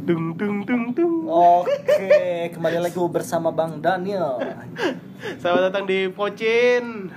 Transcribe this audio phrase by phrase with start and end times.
[0.00, 1.28] Dung dung dung dung.
[1.28, 4.40] Oke, kembali lagi bersama Bang Daniel.
[5.36, 7.12] Selamat datang di Pocin.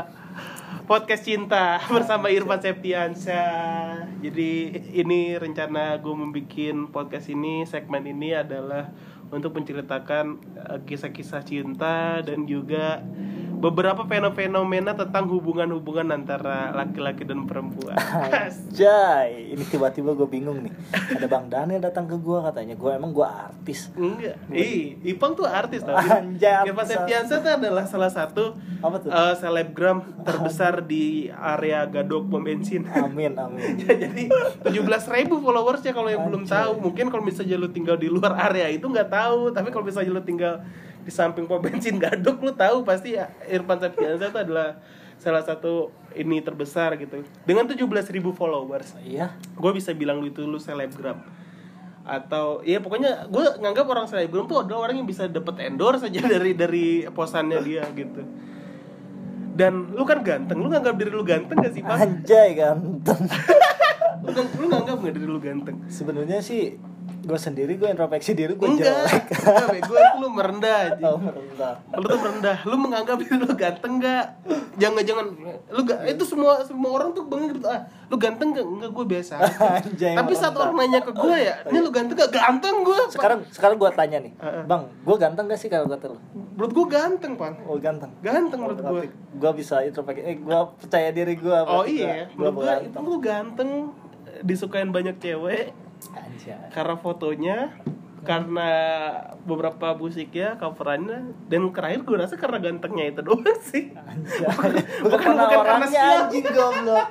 [0.88, 4.08] Podcast cinta bersama Irfan Septiansyah.
[4.24, 8.88] Jadi ini rencana gue membuat podcast ini, segmen ini adalah
[9.28, 10.24] untuk menceritakan
[10.56, 13.04] eh, kisah-kisah cinta dan juga
[13.62, 14.02] beberapa
[14.34, 17.94] fenomena tentang hubungan-hubungan antara laki-laki dan perempuan.
[18.74, 20.74] Jai, ini tiba-tiba gue bingung nih.
[21.14, 23.94] Ada Bang Daniel datang ke gue katanya, gue emang gue artis.
[23.94, 24.34] Enggak.
[24.50, 25.94] Ih, Ipang tuh artis tau.
[25.94, 26.98] Anjay, Irfan artis.
[26.98, 29.14] Septiansyah tuh adalah salah satu Apa tuh?
[29.14, 32.82] eh, selebgram terbesar di area Gadok pom bensin.
[32.90, 33.78] Amin, amin.
[33.82, 34.26] Ya, jadi
[34.66, 36.54] 17.000 ribu followersnya kalau yang belum Anjay.
[36.54, 40.10] tahu mungkin kalau misalnya lu tinggal di luar area itu nggak tahu tapi kalau misalnya
[40.14, 40.62] lu tinggal
[41.02, 44.78] di samping pom bensin gadok lu tahu pasti ya, Irfan Septiansyah itu adalah
[45.22, 47.22] salah satu ini terbesar gitu.
[47.46, 48.98] Dengan 17.000 ribu followers.
[49.06, 49.30] Iya.
[49.54, 51.22] gue bisa bilang lu itu lu selebgram.
[52.02, 56.18] Atau ya pokoknya gue nganggap orang selebgram tuh adalah orang yang bisa dapet endorse saja
[56.34, 58.22] dari dari posannya dia gitu.
[59.52, 61.96] Dan lu kan ganteng lu nganggap diri lu ganteng gak sih pak?
[62.02, 63.22] Anjay ganteng.
[64.26, 65.76] lu, lu nganggap gak diri lu ganteng?
[65.86, 66.82] Sebenarnya sih
[67.22, 69.30] gue sendiri gue introspeksi diri gue jelek.
[69.32, 71.74] enggak bego lu merendah aja Oh, merendah.
[71.92, 74.26] lu tuh merendah lu menganggap diri lu ganteng gak
[74.74, 75.26] jangan jangan
[75.68, 79.04] lu gak itu semua semua orang tuh bangga gitu ah lu ganteng gak enggak gue
[79.08, 80.14] biasa aja." Anjay.
[80.14, 83.76] tapi saat orang nanya ke gue ya ini lu ganteng gak ganteng gue Sekarang sekarang
[83.76, 84.32] gue tanya nih.
[84.64, 86.18] Bang, gue ganteng gak sih kalau kata lu?
[86.52, 88.10] menurut gue ganteng pan Oh ganteng.
[88.18, 90.22] ganteng menurut gue Gue bisa introspeksi.
[90.22, 91.54] Eh, gue percaya diri gue.
[91.54, 93.70] oh iya Gue menurut gue itu lu ganteng
[94.40, 95.70] disukain banyak cewek
[96.10, 96.58] Anjay.
[96.70, 97.56] karena fotonya
[98.22, 98.70] karena
[99.42, 104.46] beberapa musiknya coverannya dan terakhir gue rasa karena gantengnya itu doang sih Anjay.
[104.46, 106.14] Bukan- Bukan, bukan karena karena orangnya siapa.
[106.22, 107.08] anjing goblok.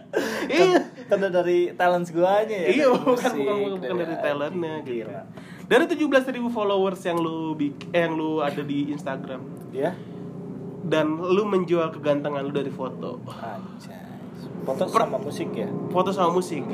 [0.50, 2.68] iya Karena dari talent guanya ya.
[2.68, 4.20] iya dari bukan musik, bukan bukan, bukan dari anjing.
[4.20, 5.10] talentnya gitu
[5.68, 9.92] dari 17.000 followers yang lu bik- eh, yang lu ada di Instagram Dia
[10.80, 14.00] dan lu menjual kegantengan lu dari foto anjay.
[14.64, 15.68] Foto sama musik ya.
[15.88, 16.64] foto sama musik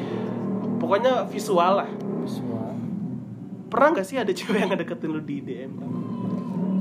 [0.85, 1.91] pokoknya visual lah
[2.29, 2.69] Semua.
[3.73, 5.73] pernah nggak sih ada cewek yang ngedeketin lu di DM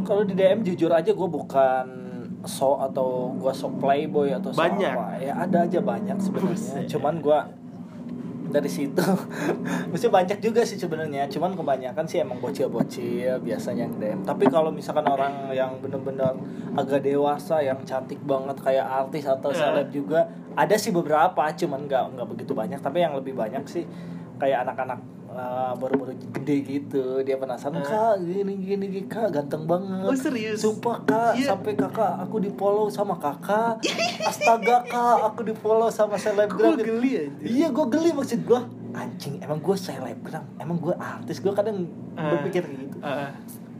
[0.03, 1.85] Kalau di DM jujur aja gue bukan
[2.43, 4.91] so atau gue so playboy atau so Banyak.
[4.91, 5.15] apa.
[5.15, 6.83] Ya ada aja banyak sebenarnya.
[6.91, 7.39] Cuman gue
[8.53, 9.01] dari situ.
[9.91, 11.25] Mesti banyak juga sih sebenarnya.
[11.27, 16.37] Cuman kebanyakan sih emang bocil-bocil biasanya yang DM tapi kalau misalkan orang yang bener-bener
[16.77, 19.73] agak dewasa yang cantik banget kayak artis atau Ya.
[19.73, 22.77] seleb juga ada sih beberapa cuman nggak nggak begitu banyak.
[22.77, 23.83] Tapi yang lebih banyak sih
[24.37, 25.01] kayak anak-anak
[25.33, 27.83] uh, baru-baru gede gitu dia penasaran Eh.
[27.83, 30.57] kak gini gini gini, kak ganteng banget Oh, serius?
[30.57, 31.47] sumpah kak Iya.
[31.49, 33.81] sampai kakak aku di follow sama kakak
[34.21, 38.61] astaga kak aku di follow sama selebgram Gue geli aja Iya gue geli maksud gue
[38.93, 42.29] Anjing emang gue selebgram Emang gue artis Gue kadang Ah.
[42.31, 43.33] berpikir gitu Ah.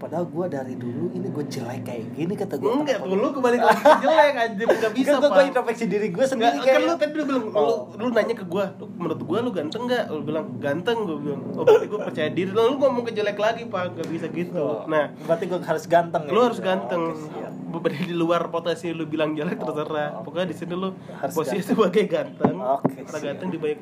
[0.03, 3.55] Padahal gue dari dulu Ini gue jelek kayak gini kata gue Enggak, tuh lu kembali
[3.57, 5.43] lagi ke jelek anjir Gak bisa Kan gue Pak.
[5.47, 7.87] introspeksi diri gue sendiri kan kayak lu tadi lu bilang Oh.
[7.93, 10.09] lu, lu nanya ke gua, "Lu- menurut gua lu ganteng gak?
[10.09, 11.41] Lu bilang ganteng, gua bilang.
[11.53, 12.49] Oh, berarti gua percaya diri.
[12.49, 13.93] Lu ngomong ke jelek lagi, Pak.
[13.95, 14.57] Gak bisa gitu.
[14.57, 16.43] Oh, Nah, Berarti gue harus ganteng lu ya?
[16.43, 17.03] harus ganteng.
[17.13, 17.51] Siap.
[17.71, 20.09] Berarti di luar potensi lu bilang jelek terserah.
[20.13, 20.23] Oh.
[20.23, 21.69] Pokoknya di sini lu Harus posisi ganteng.
[21.69, 22.55] sebagai ganteng.
[22.57, 23.21] Siap.
[23.21, 23.79] ganteng dibayar.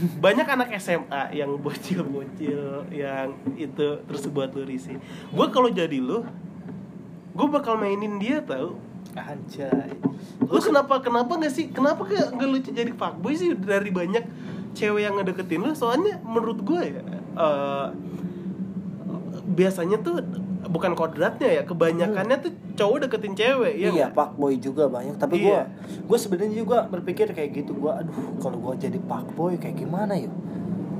[0.00, 4.96] Banyak anak SMA yang bocil-bocil yang itu terus buat lu risih.
[5.32, 6.24] Gua kalau jadi lu,
[7.36, 8.80] gua bakal mainin dia tau.
[9.12, 9.90] Anjay.
[10.40, 11.66] Lu kenapa kenapa nggak sih?
[11.74, 14.22] Kenapa kayak nggak lucu jadi fuckboy sih dari banyak
[14.74, 15.74] cewek yang ngedeketin lu?
[15.74, 17.02] Soalnya menurut gue ya
[17.34, 17.86] eh,
[19.50, 20.22] biasanya tuh
[20.62, 25.16] bukan kodratnya ya kebanyakannya tuh cowok deketin cewek ya Iya pak boy juga banyak.
[25.16, 25.64] Tapi gue Iya.
[26.04, 27.72] Gue sebenarnya juga berpikir kayak gitu.
[27.74, 30.28] Gue aduh kalau gue jadi pak boy kayak gimana ya?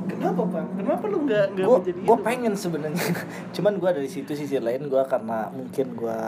[0.06, 0.64] Kenapa pak?
[0.74, 3.04] Kenapa lu nggak nggak gue menjadi gue pengen sebenarnya.
[3.54, 4.86] Cuman gue dari situ sisi lain.
[4.86, 6.18] Gue karena mungkin gue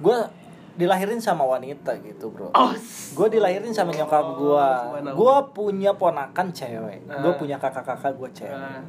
[0.00, 0.18] gue
[0.72, 2.48] dilahirin sama wanita gitu bro.
[2.52, 2.72] Oh
[3.10, 5.12] gue dilahirin sama nyokap gue subhanallah.
[5.12, 7.04] gue punya ponakan cewek.
[7.04, 7.36] Gue Ah.
[7.36, 8.54] punya kakak-kakak gue cewek.
[8.54, 8.80] Ah,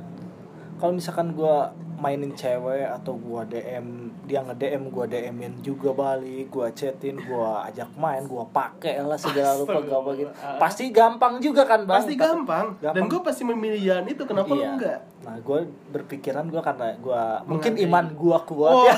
[0.78, 1.56] kalau misalkan gue
[2.02, 3.86] mainin cewek atau gue DM
[4.26, 9.14] dia nge DM gue DMin juga balik gue chatin gue ajak main gue pakai lah
[9.16, 10.58] segala rupa gak apa gitu Astagfirullah.
[10.58, 12.66] pasti gampang juga kan bang pasti Tapi- gampang.
[12.76, 13.08] dan gampang.
[13.08, 14.72] gue pasti memilih jalan itu kenapa lu Iya.
[14.74, 17.22] enggak Nah, gue berpikiran gue karena gue
[17.52, 18.98] mungkin iman gue kuat Oh, ya.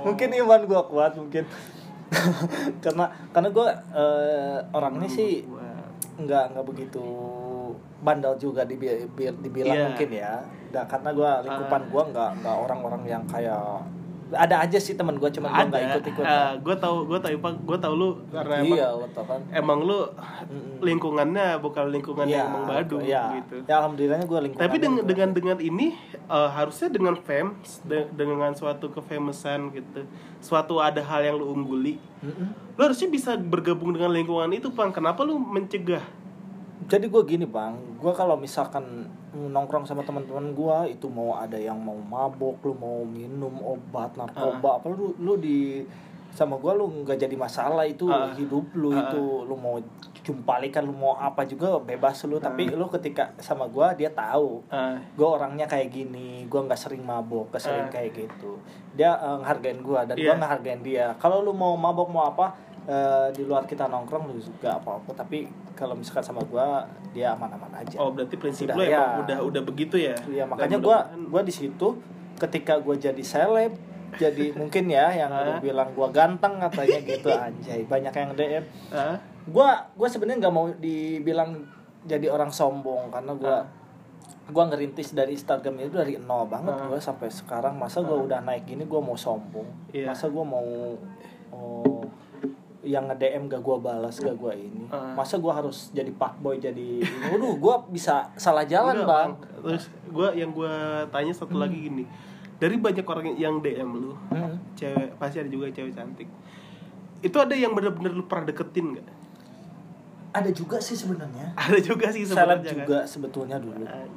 [0.00, 1.42] mungkin iman gue kuat mungkin
[2.80, 5.42] karena karena gue eh, orangnya sih
[6.16, 7.02] nggak nggak begitu
[8.06, 9.86] bandel juga dibi- bi- dibilang Iya.
[9.90, 10.32] mungkin ya.
[10.70, 11.88] Nah, karena gue lingkupan Ah.
[11.88, 13.82] gue nggak nggak orang-orang yang kayak
[14.28, 16.24] ada aja sih teman gue cuman gue nggak ikut ikut
[16.60, 18.10] gue tau gue tau gue tau lu.
[18.28, 19.40] Karena iya emang, tau kan.
[19.52, 19.98] emang lu
[20.80, 23.22] lingkungannya bukan lingkungan Iya, yang emang badu iya.
[23.36, 23.62] gitu.
[23.64, 28.50] Ya alhamdulillahnya gue lingkungan tapi dengan dengan dengan ini eh, harusnya dengan fame de- dengan
[28.52, 30.04] suatu kefamousan gitu.
[30.38, 31.96] Suatu ada hal yang lu ungguli.
[32.74, 36.02] Lu harusnya bisa bergabung dengan lingkungan itu bang kenapa lu mencegah
[36.84, 37.72] jadi gue gini bang.
[37.96, 43.00] Gue kalau misalkan nongkrong sama teman-teman gue itu mau ada yang mau mabok lu mau
[43.02, 45.84] minum obat narkoba apa lu lu di
[46.28, 48.28] sama gue lu nggak jadi masalah itu Ah.
[48.30, 49.08] hidup lu Ah.
[49.08, 49.24] itu.
[49.42, 49.80] Lu mau
[50.20, 52.36] jumpalikan lu mau apa juga bebas lu.
[52.36, 54.60] Tapi lu ketika sama gue dia tahu.
[54.68, 57.90] Ah, gue orangnya kayak gini gue nggak sering mabok gak sering Ah.
[57.90, 58.60] kayak gitu.
[58.92, 60.36] Dia eh, ngehargain gue dan gue Iya.
[60.36, 61.06] ngehargain dia.
[61.16, 62.52] Kalau lu mau mabok mau apa
[62.86, 66.66] eh, di luar kita nongkrong juga apa apa tapi kalau misalkan sama gue
[67.12, 68.00] dia aman-aman aja.
[68.00, 69.20] Oh berarti prinsip Sudah, lu ya.
[69.26, 70.16] udah udah begitu ya?
[70.24, 70.98] Iya makanya gue
[71.28, 71.98] gue di situ
[72.40, 73.76] ketika gue jadi seleb
[74.16, 78.64] jadi mungkin ya yang lu bilang gue ganteng katanya gitu anjay banyak yang dm.
[79.46, 81.60] Gue gue sebenarnya nggak mau dibilang
[82.06, 83.56] jadi orang sombong karena gue
[84.46, 87.74] gue ngerintis dari Instagram itu dari nol banget gue sampai sekarang.
[87.76, 89.66] Masa gue udah naik gini gue mau sombong?
[89.90, 90.14] Iya.
[90.14, 90.94] masa gue mau
[91.50, 92.06] oh,
[92.86, 95.12] yang nge DM gak gue balas gak gue ini Ah.
[95.12, 99.30] masa gue harus jadi pak boy jadi waduh gue bisa salah jalan Enggak, bang.
[99.60, 100.74] Terus gue yang gue
[101.08, 102.06] tanya satu lagi gini.
[102.56, 104.56] Dari banyak orang yang dm lu Hmm.
[104.72, 106.30] cewek pasti ada juga cewek cantik.
[107.18, 109.08] Itu ada yang bener-bener lu pernah deketin nggak
[110.32, 111.56] ada juga sih sebenarnya.
[111.56, 113.82] Ada juga sih seleb sebenarnya juga sebetulnya dulu.
[113.82, 114.08] Kan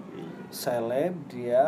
[0.50, 1.66] seleb dia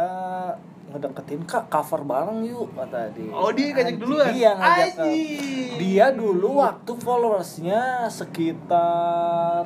[0.92, 5.72] ngedeketin kak cover bareng yuk kata dia oh dia ngajak duluan dia ngajak ke- Anjing.
[5.78, 9.66] dia dulu waktu followersnya sekitar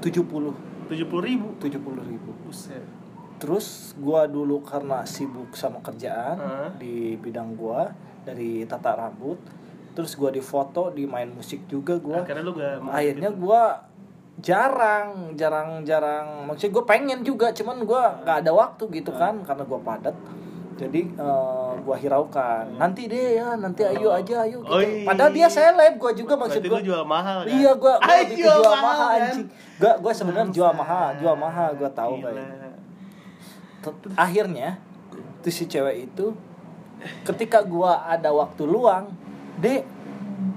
[0.00, 2.84] 70 tujuh puluh ribu 70 ribu Buset.
[3.38, 3.66] terus
[3.96, 6.70] gua dulu karena sibuk sama kerjaan Hah?
[6.76, 7.90] di bidang gua
[8.22, 9.38] dari tata rambut
[9.92, 13.40] terus gua di foto di main musik juga gua akhirnya lu gak akhirnya gitu.
[13.40, 13.62] gua
[14.42, 16.50] jarang jarang jarang.
[16.50, 20.12] Maksudnya gue pengen juga cuman gua nggak ada waktu gitu kan karena gua padat.
[20.72, 22.74] Jadi eh, gua hiraukan.
[22.74, 24.74] Nanti deh ya nanti ayo aja ayo gitu.
[24.74, 26.82] Oh, padahal dia seleb gua juga maksud gua.
[26.82, 27.54] lu jual mahal kan?
[27.54, 29.22] Iya gua gua Ay, gitu jual, mahal kan?
[29.22, 29.46] anjing.
[29.78, 32.74] Gua gua sebenarnya jual mahal jual mahal gua tahu kayak
[34.14, 34.78] akhirnya
[35.42, 36.26] tuh si cewek itu
[37.26, 39.10] ketika gua ada waktu luang
[39.58, 39.82] dek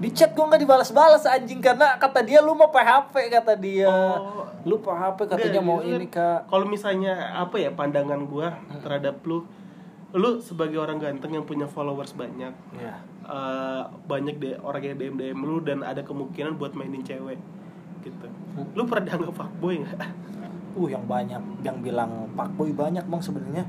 [0.01, 3.87] di chat gua nggak dibalas-balas anjing karena kata dia lu mau PHP kata dia.
[3.87, 4.47] Oh.
[4.65, 6.49] lu PHP katanya mau ini kak.
[6.49, 9.45] kalau misalnya apa ya pandangan gua terhadap lu
[10.15, 12.93] lu sebagai orang ganteng yang punya followers banyak ya
[13.27, 17.37] eh, banyak deh orang yang DM DM lu dan ada kemungkinan buat mainin cewek
[18.05, 18.27] gitu.
[18.77, 19.99] Lu pernah dianggap fuckboy nggak?
[20.75, 23.63] Uh yang banyak yang bilang pak boy banyak bang sebenarnya.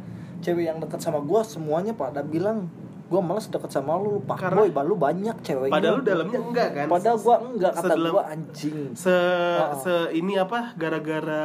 [0.45, 2.69] Cewek yang dekat sama gua semuanya pada bilang
[3.07, 5.73] gua males deket sama lu pak Karena- boy lu banyak ceweknya.
[5.73, 6.87] padahal lu dalamnya enggak kan?
[6.89, 8.79] Padahal gua enggak kata gua anjing.
[8.93, 9.15] se
[9.57, 9.73] Oh.
[9.77, 11.45] se ini apa gara-gara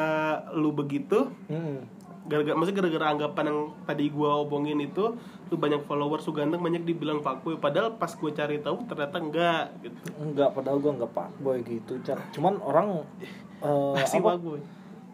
[0.52, 1.86] lu begitu Hmm.
[2.24, 5.14] gara-gara maksudnya gara-gara anggapan yang tadi gua omongin itu
[5.48, 9.64] lu banyak followers lu ganteng banyak dibilang fuckboy padahal pas gua cari tahu ternyata enggak
[9.82, 10.00] gitu.
[10.18, 11.94] Enggak, padahal gue enggak pak boy gitu.
[12.32, 13.04] Cuman orang
[13.62, 14.62] eh, masih apa, fuckboy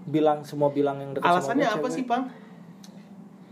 [0.05, 2.23] bilang semua bilang yang dekat alasannya sama apa gua sih pang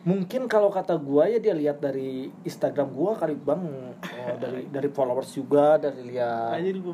[0.06, 3.62] Mungkin kalau kata gua ya dia lihat dari Instagram gua kali bang
[4.06, 6.94] eh, dari dari followers juga dari lihat gua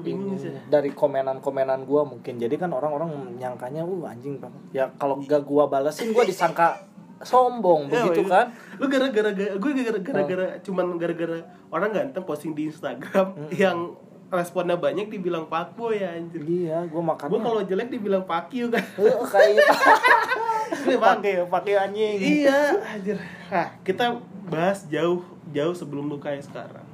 [0.65, 2.39] dari komenan-komenan gua mungkin.
[2.39, 4.53] Jadi kan orang-orang nyangkanya uh anjing bang.
[4.71, 6.87] Ya kalau gak gua balesin gua disangka
[7.21, 8.33] sombong Ya, begitu gitu.
[8.33, 8.49] kan.
[8.81, 11.37] lu gara-gara gue gara-gara gara cuman gara-gara
[11.69, 13.93] orang ganteng posting di Instagram yang
[14.33, 17.29] responnya banyak dibilang fuckboy ya anjir Iya, gua makanya.
[17.29, 18.81] gue kalau jelek dibilang fuck you kan
[19.29, 19.77] kayak Bang.
[20.97, 22.17] pakai pakai anjing.
[22.19, 23.17] iya anjir.
[23.47, 26.85] Nah kita bahas jauh jauh sebelum lu kayak sekarang.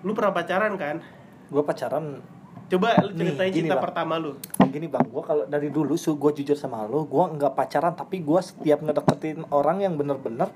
[0.00, 1.00] Lu pernah pacaran kan?
[1.48, 2.20] Gua pacaran.
[2.64, 3.84] Coba lu Nih, ceritain gini, cinta Bang.
[3.88, 4.40] pertama lu.
[4.64, 5.04] Gini bang.
[5.04, 8.80] Gue kalau dari dulu su gue jujur sama lo gue nggak pacaran tapi gue setiap
[8.80, 10.48] ngedeketin orang yang bener-bener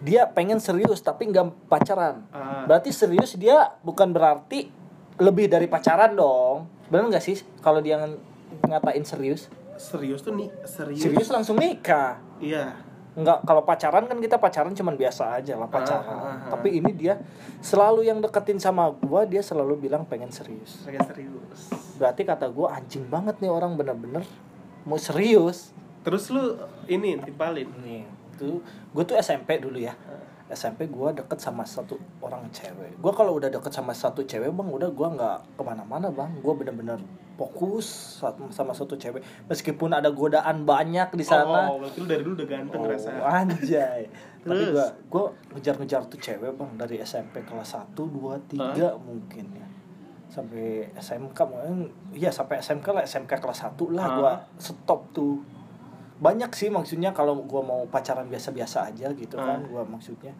[0.00, 2.24] dia pengen serius tapi nggak pacaran.
[2.30, 2.64] Ah.
[2.64, 4.70] berarti serius dia bukan berarti
[5.18, 6.64] lebih dari pacaran dong.
[6.88, 7.36] Bener nggak sih?
[7.60, 8.18] Kalau dia ng-
[8.62, 12.18] ngatain serius serius tuh nih serius, serius langsung nikah?
[12.42, 12.76] Iya.
[13.12, 16.16] Nggak kalau pacaran kan kita pacaran cuman biasa aja lah pacaran.
[16.16, 16.50] Ah, ah, ah.
[16.56, 17.20] tapi ini dia
[17.60, 20.80] selalu yang deketin sama gue dia selalu bilang pengen serius.
[20.88, 21.68] Kayak serius.
[22.00, 24.24] Berarti kata gue anjing banget nih orang bener-bener.
[24.88, 25.76] Mau serius.
[26.02, 26.56] Terus lu
[26.88, 27.68] ini timpalin.
[27.84, 28.58] Nih tuh
[28.90, 29.94] gue tuh SMP dulu ya
[30.52, 33.00] SMP gue deket sama satu orang cewek.
[33.00, 36.28] Gue kalau udah deket sama satu cewek bang udah gue nggak ke mana-mana bang.
[36.38, 37.00] Gue bener-bener
[37.32, 38.20] fokus
[38.52, 39.24] sama, satu cewek.
[39.48, 41.66] Meskipun ada godaan banyak di sana.
[41.66, 43.10] Oh, berarti lu dari dulu udah ganteng Oh, rasa.
[43.18, 44.02] anjay.
[44.44, 45.24] Tapi gue gue
[45.56, 49.66] ngejar-ngejar tuh cewek bang dari SMP kelas 1, 2, 3 mungkin ya.
[50.28, 54.16] Sampai SMK mungkin iya sampai SMK lah SMK kelas 1 lah Hah?
[54.16, 54.32] gue
[54.64, 55.44] stop tuh
[56.22, 59.66] banyak sih maksudnya kalau gue mau pacaran biasa-biasa aja gitu kan Hah?
[59.66, 60.30] gue maksudnya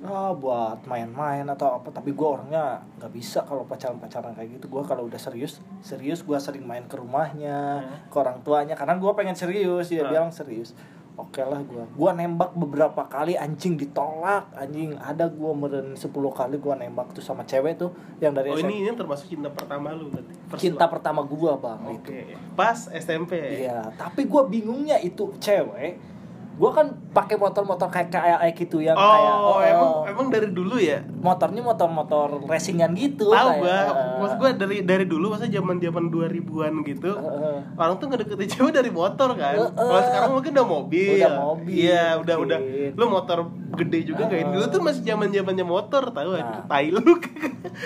[0.00, 4.82] ah buat main-main atau apa tapi gue orangnya nggak bisa kalau pacaran-pacaran kayak gitu gue
[4.82, 8.08] kalau udah serius serius gue sering main ke rumahnya Hmm.
[8.08, 10.08] ke orang tuanya karena gue pengen serius dia Hmm.
[10.08, 10.72] bilang serius
[11.16, 16.56] oke lah gue gue nembak beberapa kali anjing ditolak anjing ada gue meren 10 kali
[16.58, 18.70] gue nembak tuh sama cewek tuh yang dari Oh SMP.
[18.70, 20.32] ini ini termasuk cinta pertama lu berarti.
[20.50, 20.92] First cinta love.
[20.98, 22.20] pertama gue bang itu Oke.
[22.54, 23.32] Pas SMP.
[23.64, 25.96] Iya, tapi gue bingungnya itu cewek.
[26.60, 30.76] Gue kan pakai motor-motor kayak kayak gitu yang kayak Oh, eh, emang emang dari dulu
[30.76, 31.00] ya?
[31.18, 33.28] motornya motor-motor racingan gitu.
[33.28, 33.72] Tahu kayak, gua.
[33.72, 37.10] eh, Maksud gua dari dari dulu masa zaman-zaman 2000-an gitu.
[37.12, 39.56] eh, Orang tuh ngedeketin cewek dari motor kan.
[39.56, 39.72] Eh, eh.
[39.72, 41.16] Kalau sekarang mungkin udah mobil.
[41.16, 42.58] Udah mobil, Iya, udah udah.
[42.92, 43.38] Lu motor
[43.72, 46.68] gede juga Eh, kayak dulu tuh masih zaman-zamannya motor, tahu Nah.
[46.68, 47.00] Tai lu.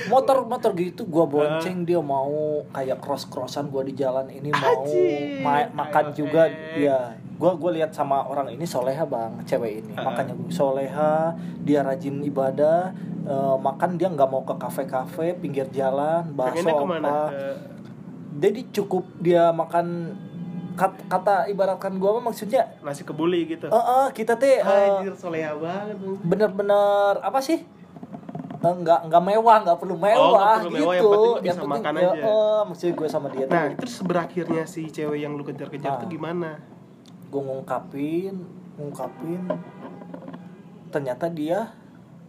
[0.05, 2.31] motor-motor gitu gue bonceng dia mau
[2.71, 4.83] kayak cross-crossan gue di jalan ini mau
[5.41, 6.85] ma- makan Ayo, juga eh.
[6.85, 6.99] ya
[7.35, 10.07] gue gue lihat sama orang ini soleha bang cewek ini Ah.
[10.07, 16.31] makanya gue soleha dia rajin ibadah eh, makan dia nggak mau ke kafe-kafe pinggir jalan
[16.31, 17.35] bakso apa
[18.35, 20.15] jadi cukup dia makan
[20.75, 23.67] kat- kata ibaratkan gua mah maksudnya nasi kebuli gitu.
[23.67, 27.63] eh eh, kita teh eh, Anjir soleha banget bener-bener apa sih
[28.57, 30.95] Eh, nggak nggak mewah nggak perlu mewah perlu gitu mewah,
[31.45, 32.23] yang penting bisa makan ya, aja.
[32.25, 36.01] eh, maksudnya gue sama dia Nah, tuh terus berakhirnya si cewek yang lu kejar-kejar Ah.
[36.01, 36.51] tuh gimana?
[37.35, 38.35] Gue ngungkapin
[38.77, 39.43] ngungkapin
[40.89, 41.75] ternyata dia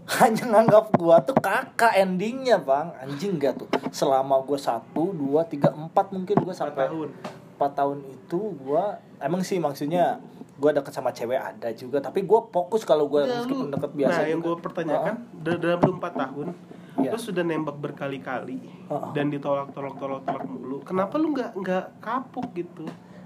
[0.17, 5.69] hanya nganggap gua tuh kakak endingnya bang anjing gak tuh selama gue satu dua tiga
[5.69, 7.09] empat mungkin gue Empat sampai tahun.
[7.55, 10.19] 4 tahun itu gua emang sih maksudnya
[10.55, 14.19] gua deket sama cewek ada juga tapi gua fokus kalau gua Udah, meskipun deket biasa
[14.19, 14.49] Nah, yang juga.
[14.51, 16.47] gue pertanyakan da- dalam 4 tahun,
[16.95, 17.09] Iya.
[17.11, 19.09] lu sudah nembak berkali-kali Heeh.
[19.11, 20.79] dan ditolak tolak tolak tolak mulu.
[20.81, 22.83] Kenapa lu nggak nggak kapuk gitu?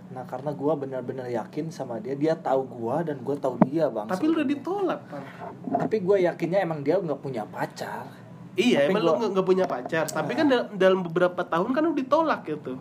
[0.10, 4.06] Nah karena gua benar-benar yakin sama dia dia tahu gua dan gua tahu dia bang
[4.06, 5.22] Tapi lu udah ditolak, Pan.
[5.78, 8.10] tapi gua yakinnya emang dia nggak punya pacar
[8.54, 10.04] Iya, Tapi emang gua- lu nggak punya pacar.
[10.04, 12.76] Tapi kan dal- dalam beberapa tahun kan lu ditolak gitu.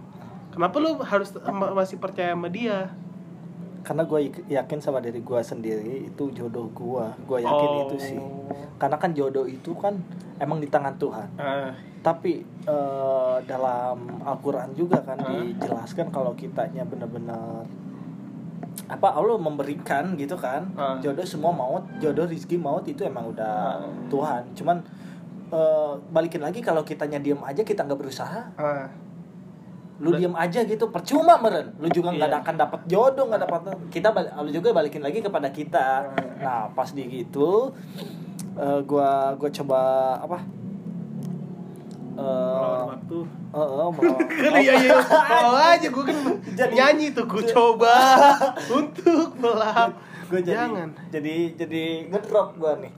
[0.50, 2.90] Kenapa lu harus ma- masih percaya sama dia?
[3.88, 7.82] Karena ik- yakin sama diri gua sendiri itu jodoh gua gua yakin Oh.
[7.82, 8.20] itu sih
[8.76, 9.96] karena kan jodoh itu kan
[10.36, 15.32] emang di tangan Tuhan Ah, tapi eh, dalam Al-Quran juga kan Hah?
[15.32, 17.64] dijelaskan kalau kitanya benar-benar
[18.86, 20.96] apa Allah memberikan gitu kan Hah?
[20.98, 23.88] jodoh semua maut jodoh rizki maut itu emang udah Hah?
[24.06, 24.84] Tuhan cuman
[25.48, 28.84] eh, balikin lagi kalau kitanya diem aja kita nggak berusaha ah.
[29.98, 32.38] Lu diem aja gitu percuma meren lu juga nggak Iya.
[32.40, 36.38] akan dapat jodoh nggak dapat kita lu juga balikin lagi kepada kita Hmm.
[36.38, 37.74] nah pas di gitu
[38.54, 39.80] eh, gua gua coba
[40.18, 40.38] apa
[42.10, 43.18] Eh, Melawan waktu.
[43.22, 44.98] eh, eh, melawan- Kali ya ya,
[45.38, 46.16] mau aja gue kan
[46.52, 47.94] Jadi- nyanyi tuh gue coba
[48.76, 49.94] untuk melap.
[50.26, 50.88] gue jadi Jangan.
[51.08, 52.92] jadi jadi ngedrop gue nih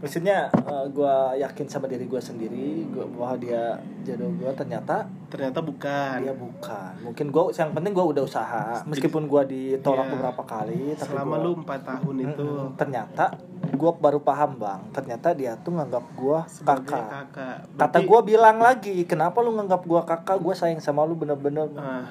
[0.00, 5.60] maksudnya eh, gue yakin sama diri gue sendiri gua, bahwa dia jodoh gue ternyata Ternyata
[5.60, 6.16] bukan.
[6.18, 10.12] dia bukan mungkin gue yang penting gue udah usaha meskipun gue ditolak Iya.
[10.12, 13.24] beberapa kali tapi Selama gua- lu 4 tahun itu ternyata
[13.70, 17.56] gue baru paham bang ternyata dia tuh nganggap gue kakak kakak.
[17.70, 21.68] kata Berarti- gue bilang lagi kenapa lu nganggap gue kakak gue sayang sama lu bener-bener
[21.74, 22.08] Ah,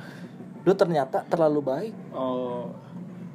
[0.62, 2.70] lu ternyata terlalu baik oh.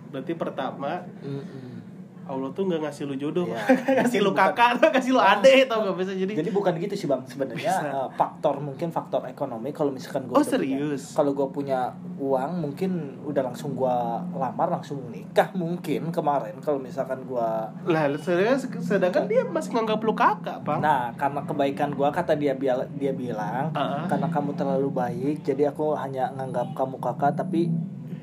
[0.08, 1.83] Berarti pertama Mm-mm.
[2.24, 3.60] Allah tuh nggak ngasih lu jodoh, Iya.
[4.00, 6.32] ngasih lu Bukan- kakak, ngasih lu adek, tau gak bisa jadi.
[6.34, 10.40] jadi bukan gitu sih bang sebenarnya eh, faktor mungkin faktor ekonomi kalau misalkan gue Oh,
[10.40, 11.12] serius?
[11.12, 12.90] kalau gue punya uang mungkin
[13.22, 13.96] udah langsung gue
[14.32, 17.48] lamar langsung nikah mungkin kemarin kalau misalkan gue
[17.84, 20.80] Lah, sedangkan, sedangkan dia masih nganggap lu kakak, Bang.
[20.80, 22.56] Nah, karena kebaikan gua kata dia
[22.90, 24.06] dia bilang, Ah.
[24.06, 27.68] karena kamu terlalu baik, jadi aku hanya nganggap kamu kakak, tapi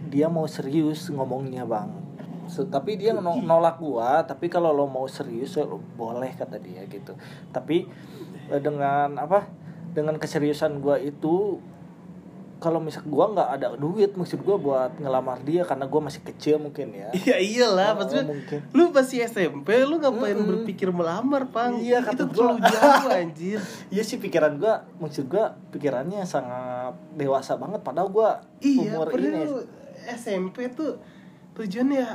[0.07, 1.87] dia mau serius ngomongnya bang.
[2.43, 6.83] So, tapi dia no- nolak gua, tapi kalau lo mau serius, lo boleh kata dia
[6.85, 7.13] gitu.
[7.47, 7.85] Tapi
[8.47, 9.47] eh, dengan apa?
[9.89, 11.59] Dengan keseriusan gua itu,
[12.57, 16.55] kalau misal gua nggak ada duit, maksud gua buat ngelamar dia karena gua masih kecil
[16.57, 17.09] mungkin ya.
[17.25, 18.59] Iya iyalah, Oh, maksudnya mungkin.
[18.69, 20.45] lu masih SMP, lu ngapain Mm-mm.
[20.47, 21.75] berpikir melamar, Pang?
[21.75, 22.53] Iya, kata itu gua.
[22.53, 23.59] terlalu jauh anjir.
[23.91, 28.29] Iya sih pikiran gua, maksud gua pikirannya sangat dewasa banget padahal gua
[28.59, 29.41] Iya, umur ini
[30.11, 31.01] SMP tuh
[31.51, 32.05] tujuannya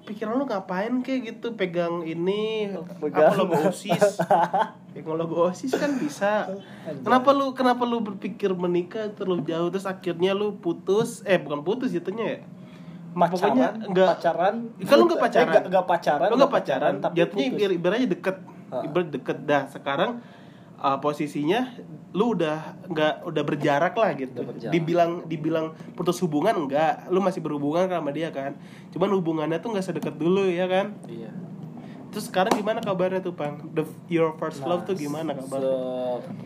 [0.00, 3.30] pikiran lu ngapain kayak gitu pegang ini Pegang.
[3.30, 4.18] apa logo osis?
[4.96, 6.50] Pegang logo osis kan bisa.
[7.04, 11.22] Kenapa lu kenapa lu berpikir menikah terlalu jauh terus akhirnya lu putus?
[11.22, 12.38] Eh bukan putus jatuhnya ya?
[13.10, 14.54] Pokoknya pacaran nggak- pacaran.
[14.82, 15.46] Kan lu nggak eh, pacaran.
[15.46, 18.36] nggak- nggak pacaran lu nggak pacaran tapi jatuhnya ibaratnya deket.
[18.70, 19.62] Ibarat deket dah.
[19.68, 20.10] Sekarang
[20.80, 21.70] uh, posisinya
[22.10, 24.34] lu udah nggak udah berjarak lah gitu.
[24.34, 24.72] Udah berjarak.
[24.72, 28.58] dibilang dibilang putus hubungan enggak lu masih berhubungan sama dia kan.
[28.90, 30.96] Cuman hubungannya tuh nggak sedekat dulu ya kan?
[31.06, 31.30] Iya.
[32.10, 33.62] Terus sekarang gimana kabarnya tuh pang?
[33.70, 35.78] The your first love tuh gimana se kabarnya?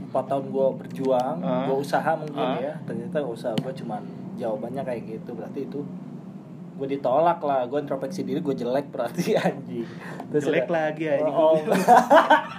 [0.04, 1.64] empat tahun gue berjuang Ah.
[1.64, 2.60] gue usaha mungkin Ah.
[2.60, 2.74] ya.
[2.84, 4.04] Ternyata usaha gue cuman
[4.36, 5.32] jawabannya kayak gitu.
[5.32, 5.80] Berarti itu
[6.74, 7.64] gue ditolak lah.
[7.64, 9.88] Gue introspeksi diri gue jelek berarti anjing.
[10.28, 11.56] Jelek udah- lagi ya Oh, oh.